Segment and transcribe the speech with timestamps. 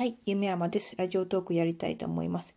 [0.00, 0.96] はい、夢山です。
[0.96, 2.56] ラジオトークやりたいと思います。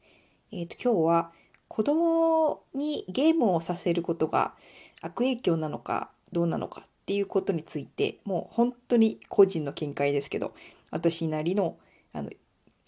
[0.53, 1.31] えっ、と、今日は
[1.67, 4.53] 子供にゲームをさせることが
[5.01, 10.53] 悪影響なのかどうなのかっていうことについて、もう本当に個人の見解ですけど、
[10.89, 11.75] 私なりの
[12.13, 12.29] あの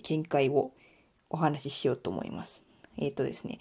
[0.02, 0.72] 見解を
[1.30, 2.64] お話ししようと思います。
[2.98, 3.60] えっ、とですね、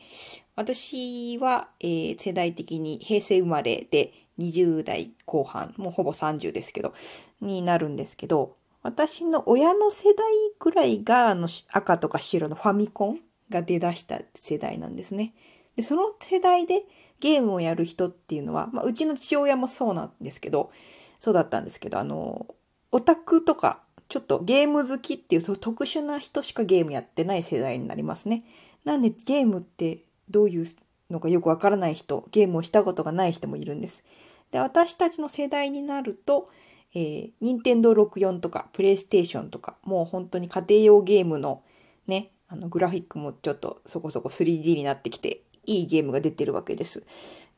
[0.55, 6.95] 私は、えー世代的に平成生まれで20代後半、もうほぼ30ですけど、
[7.41, 8.55] になるんですけど、
[8.85, 10.27] 私の親の世代
[10.61, 15.35] ぐらいがあの赤とか白のファミコンが出だした世代なんですね。
[15.75, 16.85] で、その世代で
[17.19, 20.71] ゲームをやる人っていうのは、まあ、うちの父親もそうなんですけど、
[21.19, 22.47] そうだったんですけど、あの、
[22.93, 28.45] オタクとか、ちょっとゲーム好きっていうそう特殊な人しかゲームやってない世代になりますね。
[28.85, 30.67] なんでゲームってどういう
[31.11, 34.05] のかよくわからない人、ゲームをしたことがない人もいるんです。
[34.51, 36.47] で、私たちの世代になると、
[36.95, 41.63] えー、任天堂64とか、プレイステーションとか、もう本当に家庭用ゲームの
[42.07, 47.05] ね、あのグラフィックもちょっとそこそこ 3D になってきて、いいゲームが出てるわけです。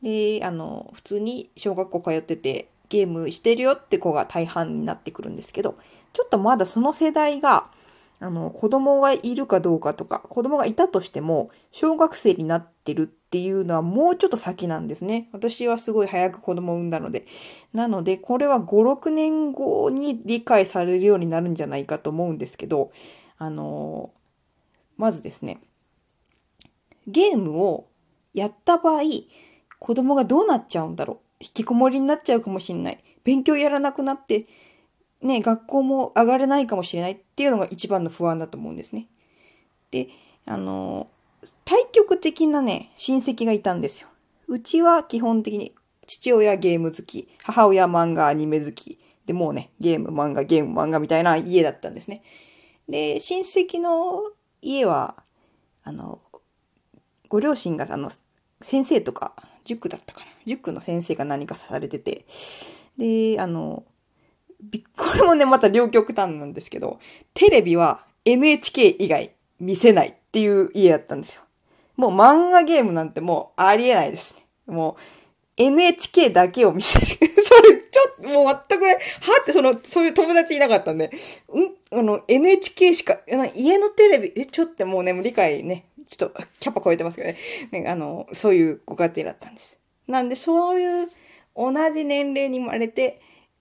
[0.03, 5.77] で、あの、普通に小学校通ってて、ゲームしてるよって子が大半になってくるんですけど、
[6.13, 7.71] ちょっとまだその世代が、
[8.19, 15.29] あの、子供がいるかどうかとか、子供がいたとしても、小学生になってるっていうのはもうちょっと先なんですね。
[15.33, 17.27] 私はすごい早く子供を産んだので。
[17.75, 22.91] なので、これは5、6年後に理解されるようになるんじゃないかと思うんですけど、
[23.37, 24.11] あの、
[24.97, 25.59] まずですね、
[27.07, 27.87] ゲームを
[28.33, 29.03] やった場合、
[29.79, 31.19] 子供がどうなっちゃうんだろう。
[31.41, 32.99] 引きこもりになっちゃうかもしれない。
[33.25, 34.47] 勉強やらなくなって、
[35.27, 39.07] ね、学校も上がれないかもしれないっていうのが一番の不安だと思うんですね。
[39.91, 40.09] で、
[40.47, 41.09] あの、
[41.65, 44.09] 対極的なね、親戚がいたんですよ。
[44.49, 45.75] うちは基本的に
[46.07, 52.23] 父親ゲーム好き、母親漫画アニメ好き、でもうね、ゲーム漫画ゲーム漫画みたいな家だったんですね。
[52.89, 54.23] で、親戚の
[54.63, 55.23] 家は、
[55.83, 56.21] あの、
[57.29, 58.11] ご両親があの、
[58.61, 60.27] 先生とか、塾だったかな。
[60.47, 62.25] 塾の先生が何かされてて、
[62.97, 63.85] で、あの、
[64.97, 66.99] これもね、また両極端なんですけど、
[67.35, 69.31] テレビは NHK 以外
[69.61, 71.43] 見せないっていう家だったんですよ。
[71.97, 74.47] もう漫画ゲームなんてもうありえないですね。
[74.67, 74.97] もう
[75.57, 77.07] NHK だけを見せる。
[77.17, 81.11] それちょっともう全くね、はってその、そういう友達いなかったんで、ん？
[81.99, 83.19] あの NHK しか、
[83.55, 87.37] 家のテレビ、え、ちょっともうね、もう理解ね、ちょっとキャパ超えてますけどね。
[87.71, 89.79] ねあの、そういうご家庭だったんです。
[90.07, 91.09] なんでそういう
[91.57, 93.19] 同じ年齢に生まれて、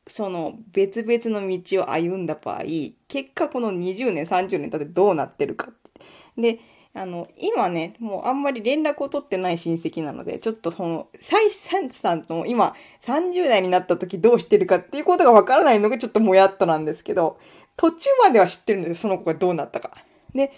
[0.08, 2.64] その別々の道を歩んだ場合、
[3.08, 6.02] 結果この20年、30年経ってどうなってるかって。
[6.42, 6.60] で、
[6.94, 17.38] あの、今ね、もうあんまり連絡を取ってない親戚なので、ちょっとその、サイサンさんと今30代になった時どうしてるかっていうことがわからないのがちょっともやっとなんですけど、
[17.76, 19.92] 途中までは知ってるんですよ、その子がどうなったか。
[20.34, 20.52] で、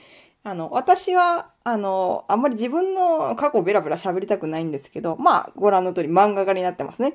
[0.43, 7.13] あの、私は、あの、あんまり自分の過去をベラベラ喋りたくないんですけど、まあ、ご覧の通り漫画家になってますね。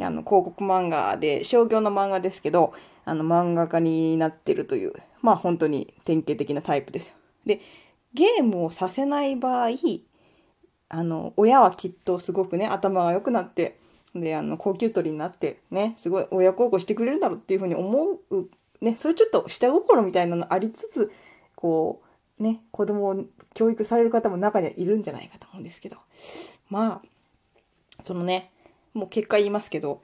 [0.00, 2.72] あの、広告漫画で、商業の漫画ですけど、
[3.04, 7.14] あの、漫画家になってるという、まあ、本当に典型的なタイプですよ。
[7.44, 7.60] で、
[8.14, 9.70] ゲームをさせない場合、
[10.88, 13.78] あの、親はきっとすごくね、頭が良くなって、
[14.14, 18.48] で、あの、高級取りになって、ね、すごい親孝行してくれるだろうっていうふうに思う、
[18.80, 21.12] ね、そういうちょっと下心みたいなのありつつ、
[21.54, 22.09] こう、
[22.42, 23.24] ね、子供を
[23.54, 25.96] 教育される方も中にはいるんじゃないかと思うんですけど、
[26.68, 28.50] まあ、そのね、
[28.94, 30.02] もう結果言いますけど、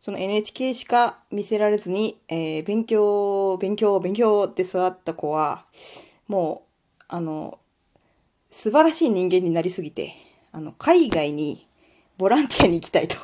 [0.00, 5.64] その NHK しか見せられずに、えー勉強、勉強、勉強って育った子は、
[6.28, 6.62] も
[7.00, 7.58] う、あの、
[8.50, 10.14] 素晴らしい人間になりすぎて、
[10.52, 11.66] あの、海外に
[12.18, 13.16] ボランティアに行きたいと。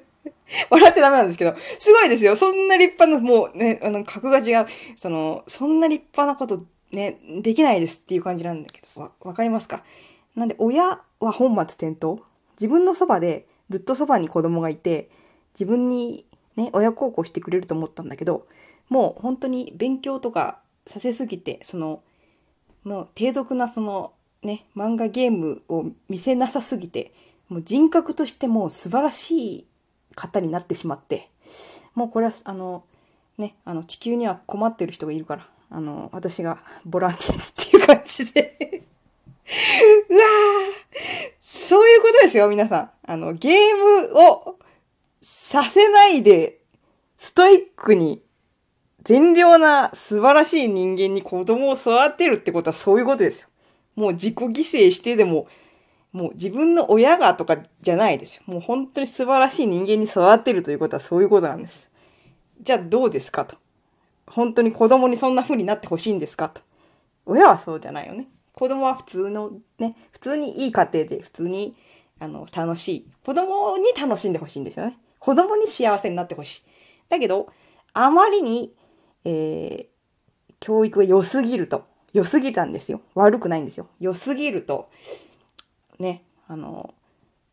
[0.70, 2.36] 笑ってダメなんですけど、すごいですよ。
[2.36, 4.66] そんな立派な、もうね、あの、格が違う。
[4.96, 9.82] その、そんな立派なことね、できないですっていう感じなんだけど、わ、わかりますか？
[10.36, 12.22] なんで、親は本末転倒。
[12.60, 15.10] 自分のそばで、ずっとそばに子供がいて、
[15.54, 16.26] 自分に
[16.56, 18.46] ね、親孝行してくれると思ったんだけど、
[18.88, 22.02] もう本当に勉強とかさせすぎて、その、
[22.84, 24.12] もう低俗なその
[24.42, 27.12] ね、漫画ゲームを見せなさすぎて、
[27.48, 29.66] もう人格としてもう素晴らしい
[30.14, 31.30] 方になってしまって、
[31.94, 32.84] もうこれはあの、
[33.38, 38.82] ね、あの地球には困ってる人がいるから、あの、私がボランティアっていう感じで。
[40.08, 42.90] うわーそういうことですよ、皆さん。
[43.06, 43.76] あの、ゲー
[44.12, 44.58] ムを
[45.22, 46.58] させないで、
[47.16, 48.22] ストイックに
[49.04, 53.48] 善良な素晴らしい人間に子供を育てるってことはそういうことですよ。
[53.96, 55.46] もう自己犠牲してでも、
[56.12, 58.42] もう自分の親がとかじゃないですよ。
[58.46, 61.90] もう本当に素晴らしい人間に育てるということはそういうことなんです。
[62.60, 63.56] じゃあどうですかと。
[64.32, 66.62] 本当に子供にそんな風になってほしいんですかと。
[67.26, 68.28] 親はそうじゃないよね。
[68.54, 71.76] 子供は普通のね、普通にいい家庭で普通に
[72.18, 73.06] あの楽しい。
[73.24, 74.98] 子供に楽しんでほしいんですよね。
[75.18, 76.62] 子供に幸せになってほしい。
[77.10, 77.52] だけど、
[77.92, 78.72] あまりに、
[79.24, 83.02] えー、教育が良すぎると、良すぎたんですよ。
[83.14, 83.86] 悪くないんですよ。
[84.00, 84.88] 良すぎると、
[85.98, 86.94] ね、あの、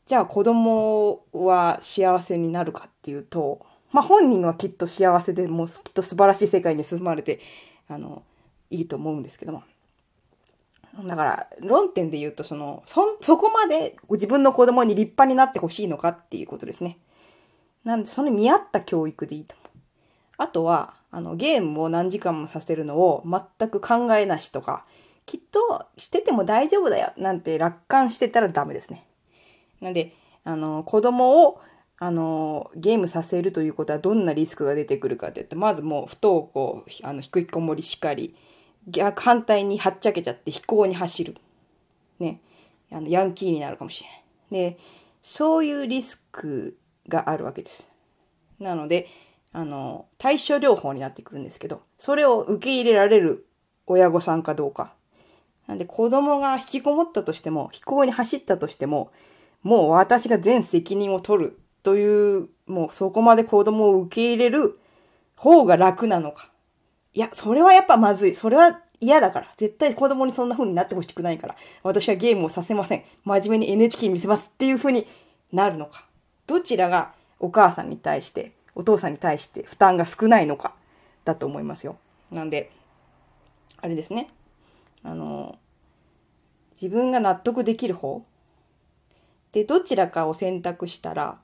[0.06, 7.40] じゃあ子供は幸せになるかっていうと、まあ本人はきっと幸せでもうきっと素晴らしい世界に進まれて、
[7.88, 8.24] あの、
[8.70, 9.64] いいと思うんですけども。
[11.06, 16.98] だから、論点で言うと、その、そ、そこまで自分の子供に立派になってほしいのかっていうことですね。
[17.84, 19.70] なんで、その見合った教育でいいと思う。
[20.38, 24.86] あとは、あの、ゲームを何時間もさせるのを全く考えなしとか、
[25.26, 29.06] きっとしてても大丈夫だよなんて楽観してたらダメですね。
[29.80, 30.14] なんで、
[30.44, 31.62] あの、子供を、
[32.02, 38.36] あの、ゲームさせるということはどんなリスクが出てくるかって言って、まずもう不登校、あの、引きこもりしかり、
[38.88, 41.36] 逆反対にはっちゃけちゃって飛行に走る。
[42.20, 42.40] ね。
[42.90, 44.16] あの、ヤンキーになるかもしれな
[44.66, 44.72] い。
[44.72, 44.80] で、
[45.22, 46.78] そういうリスク
[47.10, 47.92] があるわけです。
[48.60, 49.08] なので、
[49.52, 53.46] あの、対処療法になってくるんですけど、それを受け入れられる
[53.88, 54.94] 親御さんかどうか。
[55.68, 59.12] なんで子供が引きこもったとしても、飛行に走ったとしても、
[59.64, 64.80] もう私が全責任を取るという、もうそこまで子供を受け入れる
[65.36, 66.50] 方が楽なのか。
[67.14, 68.36] いや、それはやっぱまずい。
[68.36, 69.48] それは嫌だから。
[69.58, 71.56] 絶対子供にそんな風になってほしくないから。
[71.84, 73.04] 私はゲームをさせません。
[73.24, 75.08] 真面目に NHK 見せますっていう風に
[75.52, 76.06] なるのか。
[76.48, 80.74] どちらがお母さんに対して、お父さんに対して負担が少ないのか
[81.26, 81.98] だと思いますよ。
[82.32, 82.72] なんで、
[83.78, 84.28] あれですね。
[85.04, 85.58] あの、
[86.72, 88.24] 自分が納得できる方
[89.52, 91.40] で、どちらかを選択したら、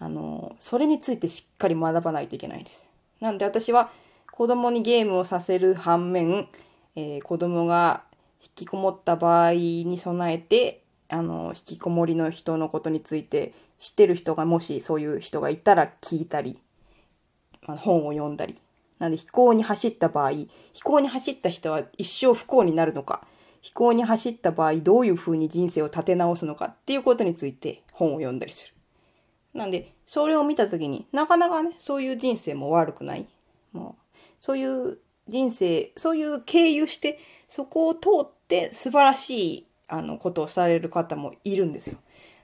[0.00, 2.90] あの、それについてしっかり学ばないといけないです。
[3.20, 3.90] なんで私は
[4.32, 6.48] 子供にゲームをさせる反面、
[6.96, 8.02] えー、子供が
[8.42, 16.58] 引きこもった場合に備えて、あの、引きこもりの人のことについて知ってる人がもしそういう人がいたら聞いたり、
[17.66, 18.56] あの本を読んだり。
[18.98, 20.48] なんで飛行に走った場合、飛
[20.82, 23.22] 行に走った人は一生不幸になるのか、
[23.60, 28.74] 飛行に走った場合どういうふうに人生を立て直すのかっていうことについて本を読んだりする。
[29.54, 33.28] なんで、それを見たときになかなかね、そういう人生も悪くない。
[33.72, 34.98] もうそういう
[35.28, 37.18] 人生、そういう経由して、
[37.48, 41.98] そこを通って素晴らしいあのことをされる方もいるんですよ。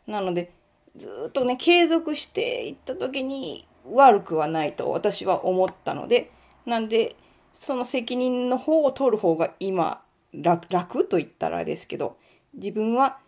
[0.06, 0.52] なので、
[0.96, 6.30] ずっとね、継続していった時に悪くはないと私は思ったので、
[6.64, 7.16] なんで、
[7.52, 12.16] その責任の方を取る方が今楽、楽と言ったらですけど、
[12.54, 13.18] 自分は、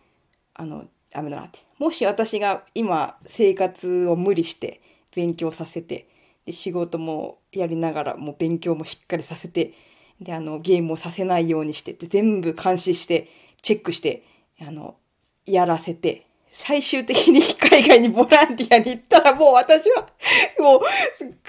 [0.55, 1.61] あの、ダメだなって。
[1.79, 4.81] もし私が今生活を無理して
[5.15, 6.09] 勉強させて、
[6.49, 9.75] で仕事もやりながらもう勉強もしっかりさせて
[10.19, 13.29] であのゲームをさせないようにしてって全部監視して
[13.61, 14.23] チェックして
[14.67, 14.97] あの
[15.45, 20.09] やらせて最終的に 海外にボランティアに行ったらもう私は
[20.59, 20.81] もう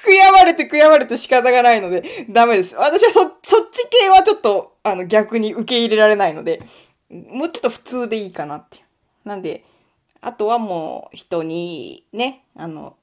[0.06, 2.76] 悔やまれて悔やまれて仕方がないのでダメです。
[2.76, 6.62] 私はそ、そっち系はちょっとあの逆に受け入れられないので
[7.10, 8.80] もうちょっと普通でいいかなって。
[9.24, 9.64] なんで
[10.22, 12.96] あとはもう人にねあの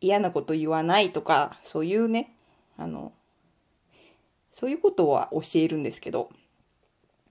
[0.00, 2.32] 嫌なこと言わないとか、そういうね、
[2.76, 3.12] あの、
[4.52, 6.30] そういうことは教えるんですけど、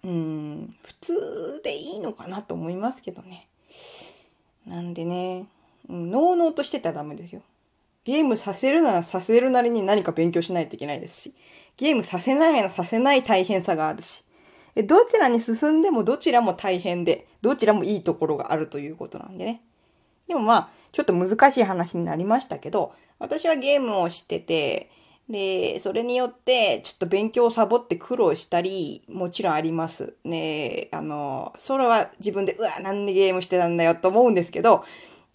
[0.03, 3.47] うん、普通でいいのかなと思いますけどね。
[4.65, 5.45] なんでね、
[5.89, 7.41] のうのうとしてたらダメですよ。
[8.03, 11.33] ゲームさせるならさせるなりに何か勉強しないといけないですし、
[11.77, 14.23] ゲームさせないならさせない大変さがあるし、
[14.85, 19.61] どちらに進んでもどちらも大変で、どちらもいいところがあるということなんでね。
[20.27, 24.91] でもまあ、ちょっと難しい話になりましたけど、私はゲームをしてて、
[25.29, 30.15] で、それによって、ちょっと勉強をサボって苦労したり、もちろんあります。
[30.23, 34.85] ねあの、それは自分で、うわ、なんでゲームしてたんだよと思うんですけど、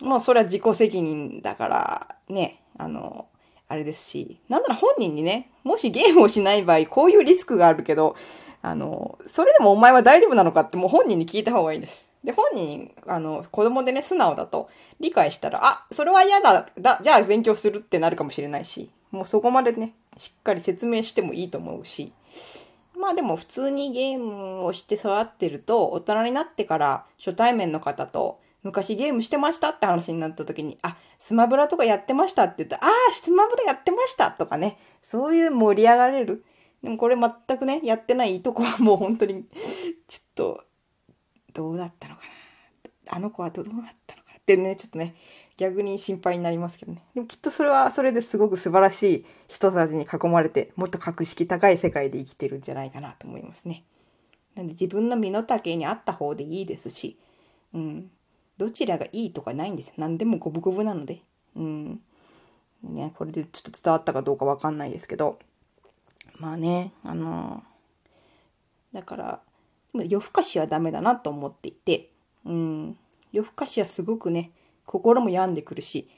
[0.01, 3.27] もうそれは自己責任だから、ね、あの、
[3.73, 8.17] あれですし、なんなら本人にね、もしゲームをしない場合、こういうリスクがあるけど、
[8.61, 12.07] あの、それでもお前は大丈夫なのかってもう本人に聞いた方がいいです。
[12.23, 14.69] で、本人、あの、子供でね、素直だと
[15.01, 22.13] 理解したら、あ、それは嫌だ、だ、じゃあ勉強するってなるかもしれないし、もうそこまでね、しっかり説明してもいいと思うし、
[22.95, 36.45] まあでも普通にゲームをして育ってると、大人になってから初対面の方と、昔ゲームしてましたって話になった時に、あ、スマブラとかやってましたって言ったら、ああ、スマブラやってましたとかね、そういう盛り上がれる。
[36.83, 39.45] でもこれ全くね、やってないとこはもう本当に、
[40.09, 40.65] ちょっと、
[41.53, 43.17] どうだったのかな。
[43.17, 43.75] あの子はどうなっ
[44.07, 45.15] たのかなってってね、ちょっとね、
[45.57, 47.03] 逆に心配になりますけどね。
[47.15, 53.85] でもきっとそれはそれですごく素晴らしい人たちに囲まれて、もっと格式高い世界で生きてるんじゃないかなと思いますね。
[54.55, 57.19] なんで自分の身の丈に合った方でいいですし、
[57.73, 58.11] うん。
[58.59, 59.95] どちらがいいとかないんですよ。
[59.99, 61.23] 何でも五分五分なので。
[61.57, 62.01] うん。
[62.83, 65.39] ね、これでちょっと伝わったかどうかわかんないですけど。
[66.39, 69.41] まあね、あのー、だから、
[69.95, 72.11] 夜更かしはダメだなと思っていて、
[72.45, 72.97] うん。
[73.33, 74.51] 夜更かしはすごくね、
[74.87, 76.09] 心も病んでくるし、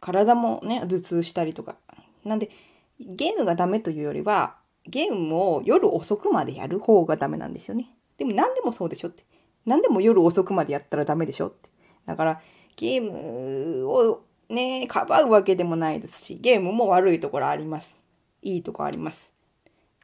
[0.00, 1.76] 体もね、頭痛したりとか。
[2.24, 2.50] なんで、
[2.98, 7.90] ゲームがダメというよりは、ゲームを夜遅くまでやる方がダメなんですよね。
[8.18, 9.24] でも何でもそうでしょって。
[9.66, 11.70] 何でも夜遅くまでやったらダメでしょって。
[12.06, 12.40] だから、
[12.76, 17.98] ゲームをね、かばうわけでもないですし、ゲームも悪いところあります。
[18.42, 19.32] いいとこあります。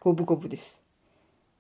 [0.01, 0.83] 五分五分です。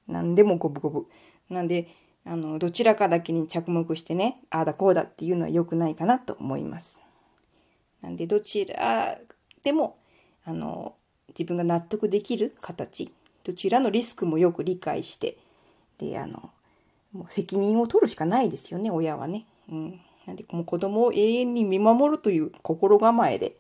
[0.08, 1.06] 何でも五分五分。
[1.48, 1.88] なんで、
[2.24, 7.02] あの、どちらかだけに着目してね、ああだこうだっていうのは良くないかなと思います。
[8.00, 9.18] なんで、どちら
[9.62, 9.96] でも、
[10.44, 10.94] あの、
[11.28, 13.12] 自分が納得できる形、
[13.44, 15.36] どちらのリスクもよく理解して、
[15.98, 16.50] で、あの、
[17.12, 19.46] もう責任を取るしかないですよね、親はね。
[19.68, 20.00] うん。
[20.26, 23.56] なんで、もう子供を永遠に見守るという心構えで、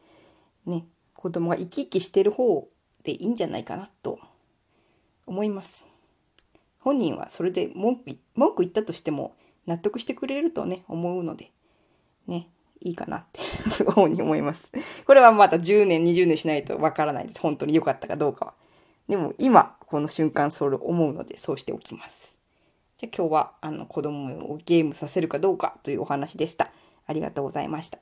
[0.66, 2.68] ね、子供が生き生きしてる方
[3.04, 4.18] でいいんじゃないかなと
[5.26, 5.86] 思います。
[6.80, 9.34] 本人はそれで文句文句言ったとしても
[9.66, 11.50] 納得してくれるとね、思うので、
[12.26, 12.48] ね、
[12.80, 13.40] いいかなって
[13.84, 14.72] ふうに思います。
[15.06, 17.40] これはまた10年、20年しないとわからないです。
[17.40, 18.54] 本当に良かったかどうかは。
[19.08, 22.31] でも今、この瞬間それ思うので、そうしておきます。
[23.02, 26.70] じゃ今日はあの子供をゲームさせるかどうかというお話でした。
[27.04, 27.98] ありがとうございました。